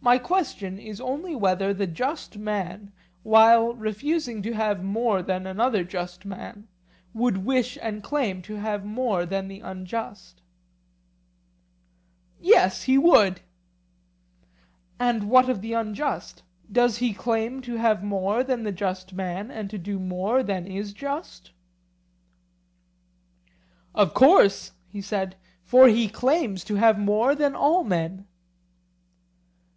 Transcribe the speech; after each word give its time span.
My 0.00 0.18
question 0.18 0.78
is 0.78 1.00
only 1.00 1.36
whether 1.36 1.72
the 1.74 1.86
just 1.86 2.38
man, 2.38 2.92
while 3.22 3.74
refusing 3.74 4.42
to 4.42 4.52
have 4.52 4.82
more 4.82 5.22
than 5.22 5.46
another 5.46 5.84
just 5.84 6.24
man, 6.24 6.66
would 7.12 7.44
wish 7.44 7.76
and 7.82 8.02
claim 8.02 8.40
to 8.42 8.56
have 8.56 8.84
more 8.84 9.26
than 9.26 9.48
the 9.48 9.60
unjust? 9.60 10.40
Yes, 12.40 12.84
he 12.84 12.96
would. 12.96 13.40
And 14.98 15.28
what 15.30 15.48
of 15.48 15.60
the 15.60 15.74
unjust—does 15.74 16.98
he 16.98 17.12
claim 17.12 17.60
to 17.62 17.76
have 17.76 18.02
more 18.02 18.42
than 18.42 18.62
the 18.64 18.72
just 18.72 19.12
man 19.12 19.50
and 19.50 19.68
to 19.68 19.78
do 19.78 20.00
more 20.00 20.42
than 20.42 20.66
is 20.66 20.92
just? 20.92 21.52
Of 23.94 24.14
course, 24.14 24.72
he 24.88 25.00
said, 25.02 25.36
for 25.62 25.86
he 25.86 26.08
claims 26.08 26.64
to 26.64 26.76
have 26.76 26.98
more 26.98 27.34
than 27.34 27.54
all 27.54 27.84
men. 27.84 28.26